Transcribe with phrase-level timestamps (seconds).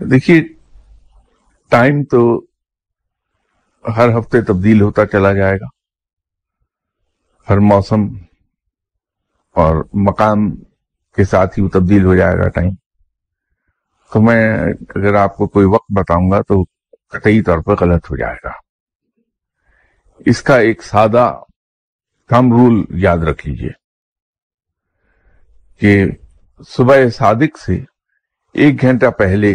[0.00, 0.40] देखिए
[1.72, 2.20] टाइम तो
[3.84, 5.68] हर हफ़्ते तब्दील होता चला जाएगा।
[7.48, 8.08] हर मौसम
[9.56, 10.50] और मकाम
[11.18, 12.74] के साथ ही वो तब्दील हो जाएगा टाइम
[14.12, 16.62] तो मैं अगर आपको कोई वक्त बताऊँगा तो
[17.12, 18.54] कतई तौर पर गलत हो जाएगा।
[20.26, 21.26] इसका एक सादा
[22.30, 23.74] थम रूल याद रख लीजिए
[25.80, 27.84] कि सुबह सादिक से
[28.54, 29.54] एक घंटा पहले